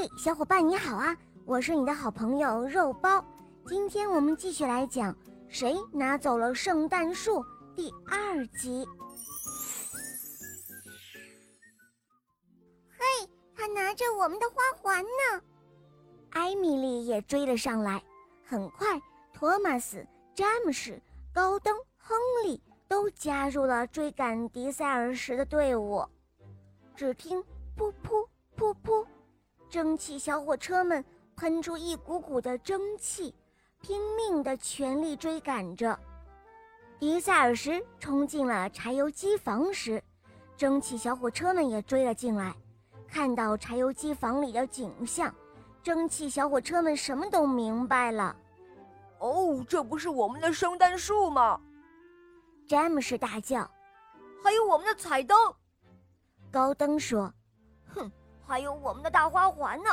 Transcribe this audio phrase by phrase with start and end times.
[0.00, 1.14] 嘿，小伙伴你好啊！
[1.44, 3.22] 我是你的好朋友肉包。
[3.66, 5.12] 今天我们继续来讲
[5.46, 7.44] 《谁拿走了圣诞树》
[7.76, 8.88] 第二集。
[12.88, 15.42] 嘿，他拿着我们的花环呢！
[16.30, 18.02] 艾米丽也追了上来。
[18.42, 18.98] 很快，
[19.34, 20.02] 托马斯、
[20.34, 20.98] 詹姆士、
[21.30, 22.58] 高登、亨利
[22.88, 26.02] 都加入了追赶迪塞尔时的队伍。
[26.96, 27.38] 只听
[27.76, 28.26] “噗噗
[28.56, 29.04] 噗噗”。
[29.70, 31.02] 蒸汽小火车们
[31.36, 33.32] 喷出一股股的蒸汽，
[33.80, 35.96] 拼命地全力追赶着。
[36.98, 40.02] 迪塞尔什冲进了柴油机房时，
[40.56, 42.52] 蒸汽小火车们也追了进来。
[43.06, 45.32] 看到柴油机房里的景象，
[45.84, 48.36] 蒸汽小火车们什么都明白了。
[49.20, 51.60] 哦，这不是我们的圣诞树吗？
[52.66, 53.70] 詹姆士大叫。
[54.42, 55.36] 还有我们的彩灯。
[56.50, 57.32] 高登说。
[58.50, 58.52] 哼。
[58.52, 59.90] 还有我们的大花环呢，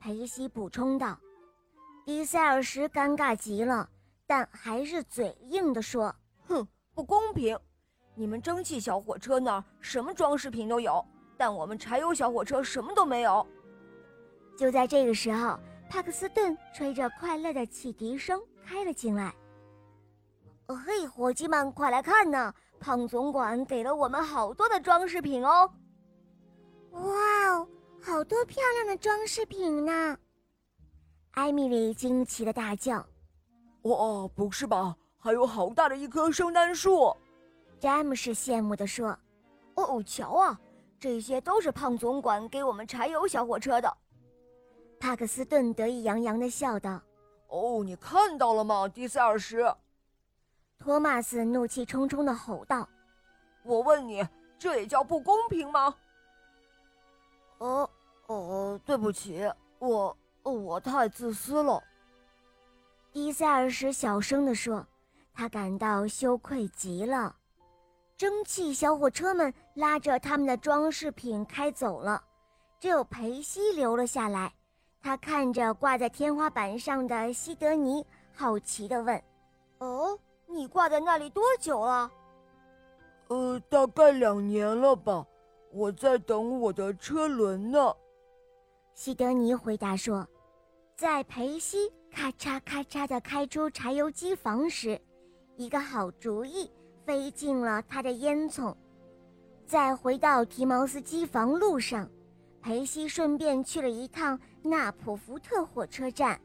[0.00, 1.18] 裴西补充道。
[2.06, 3.86] 迪塞尔什尴尬极了，
[4.26, 6.14] 但还是嘴硬地说
[6.48, 7.58] ：“哼，不公平！
[8.14, 11.04] 你们蒸汽小火车那儿什么装饰品都有，
[11.36, 13.46] 但我们柴油小火车什么都没有。”
[14.56, 15.58] 就在这个时候，
[15.90, 19.34] 帕克斯顿吹着快乐的汽笛声开了进来。
[20.86, 22.54] “嘿，伙计们，快来看呐！
[22.80, 25.70] 胖总管给了我们好多的装饰品哦！”
[26.94, 27.68] 哇哦！
[28.02, 30.16] 好多漂亮的装饰品呢！
[31.32, 33.04] 艾米丽惊奇的大叫
[33.82, 34.96] ：“哇，不是吧？
[35.18, 37.14] 还有好大的一棵圣诞树！”
[37.80, 39.18] 詹姆士羡慕的说
[39.74, 40.58] ：“哦，瞧啊，
[41.00, 43.96] 这些都是胖总管给我们柴油小火车的。”
[45.00, 47.00] 帕克斯顿得意洋洋的笑道
[47.48, 49.76] ：“哦，你看到了吗，迪塞尔什？”
[50.78, 52.88] 托马斯怒气冲冲的吼道
[53.64, 54.26] ：“我问你，
[54.58, 55.94] 这也叫不公平吗？”
[57.64, 57.88] 哦
[58.26, 61.82] 哦，对不起，我我太自私了。
[63.12, 64.86] 伊塞尔什小声地说，
[65.32, 67.34] 他感到羞愧极了。
[68.18, 72.22] 蒸汽小火车们拉着他们的装饰品开走了，
[72.78, 74.52] 只有裴西留了下来。
[75.00, 79.22] 他看着挂在天花板上的西德尼，好奇地问
[79.80, 82.10] ：“哦，你挂在那里多久了
[83.28, 85.26] ？”“呃，大概两年了吧。”
[85.74, 87.92] 我在等我的车轮呢，
[88.94, 90.24] 西德尼回答说
[90.96, 94.96] ：“在裴西咔嚓咔嚓地开出柴油机房时，
[95.56, 96.70] 一个好主意
[97.04, 98.72] 飞进了他的烟囱。
[99.66, 102.08] 在回到提毛斯机房路上，
[102.62, 106.40] 裴西顺便去了一趟纳普福特火车站，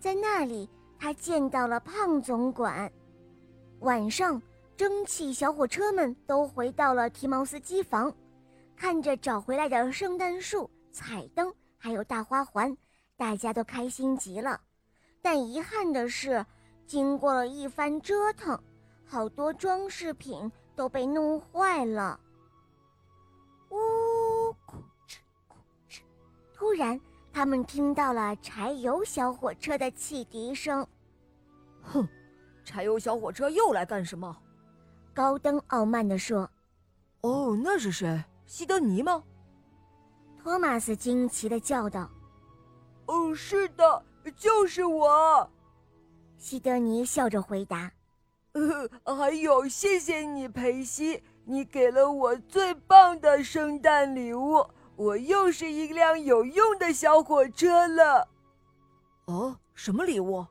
[0.00, 0.68] 在那里
[0.98, 2.92] 他见到了胖总管。
[3.78, 4.42] 晚上，
[4.76, 8.12] 蒸汽小火车们都回到了提毛斯机房。”
[8.82, 12.76] 看着找回来的圣诞树、彩灯，还有大花环，
[13.16, 14.60] 大家都开心极了。
[15.22, 16.44] 但遗憾的是，
[16.84, 18.60] 经过了一番折腾，
[19.06, 22.18] 好多装饰品都被弄坏了。
[23.70, 23.76] 呜，
[24.66, 24.74] 咕
[25.06, 25.54] 哧咕
[25.88, 26.00] 哧！
[26.52, 27.00] 突然，
[27.32, 30.84] 他们听到了柴油小火车的汽笛声。
[31.82, 32.04] 哼，
[32.64, 34.36] 柴油小火车又来干什么？
[35.14, 36.50] 高登傲慢地说
[37.22, 38.20] ：“哦，那是谁？”
[38.52, 39.24] 西德尼吗？
[40.38, 42.10] 托马斯惊奇的叫道
[43.08, 44.04] ：“哦，是的，
[44.36, 45.50] 就是我。”
[46.36, 47.90] 西德尼笑着回答
[48.52, 54.62] ：“呃，还有，谢谢你，裴西，你给了我最棒的圣诞礼物，
[54.96, 58.28] 我又是一辆有用的小火车了。”
[59.28, 60.44] 哦，什么礼物？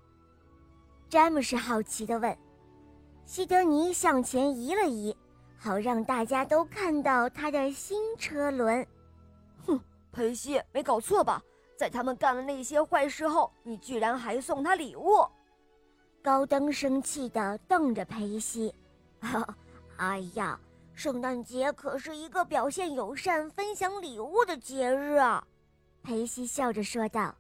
[1.08, 2.36] 詹姆士好奇的问。
[3.26, 5.16] 西德尼向前移了移。
[5.64, 8.84] 好让大家都看到他的新车轮。
[9.64, 9.80] 哼，
[10.12, 11.40] 裴西，没搞错吧？
[11.78, 15.24] 在他们干了那些坏事后，你居然还送他礼物？
[16.24, 18.74] 高登生气地瞪着裴西。
[19.98, 20.60] 哎呀，
[20.96, 25.46] 圣诞节可是一个表现友善、分享礼物的节日啊！
[26.02, 27.36] 裴西笑着说道。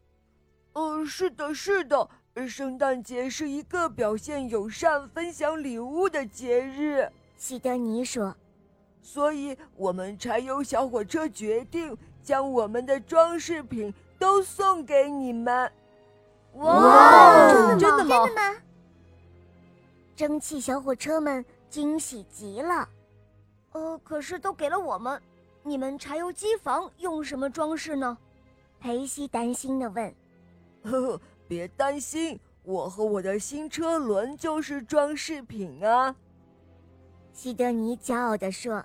[0.73, 2.07] 呃，是的，是的，
[2.47, 7.11] 圣诞节是一个表现友善、分享礼物的节日。
[7.41, 8.35] 西德尼说
[9.01, 15.71] ：“所以，我们柴油小火车决定将我们的装饰品都送给你们。”
[16.57, 18.27] 哇，真的吗？
[18.27, 18.61] 真的吗
[20.15, 22.87] 蒸汽小火车们惊喜极了。
[23.71, 25.19] 呃，可是都给了我们，
[25.63, 28.15] 你们柴油机房用什么装饰呢？
[28.79, 30.13] 裴西担心的问。
[30.85, 36.15] “呵呵，别担心，我和我的新车轮就是装饰品啊。”
[37.33, 38.83] 西德尼骄傲地说：“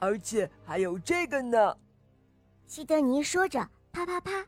[0.00, 1.76] 而且还有这个呢。”
[2.66, 4.46] 西德尼说着，啪啪啪，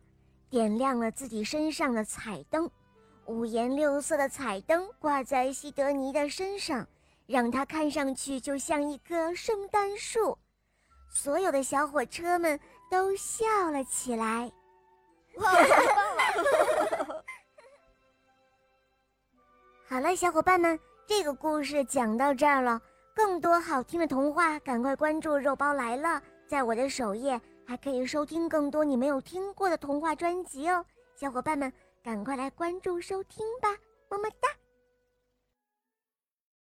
[0.50, 2.70] 点亮了自己身上的彩灯。
[3.26, 6.86] 五颜六色的彩灯挂在西德尼的身上，
[7.26, 10.36] 让他看上去就像一棵圣诞树。
[11.08, 12.58] 所有的小火车们
[12.90, 14.50] 都笑了起来。
[15.36, 17.24] 哇，太棒了！
[19.88, 22.80] 好了，小伙伴们，这个故事讲到这儿了。
[23.14, 26.22] 更多好听的童话，赶快关注“肉包来了”！
[26.48, 31.72] 在我的首页还可以收听更多你没有听过的童话专辑哦，小伙伴们。
[32.02, 33.68] 赶快来关注收听吧，
[34.10, 34.48] 么么哒。